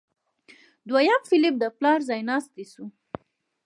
[0.89, 2.85] دویم فلیپ د پلار ځایناستی شو.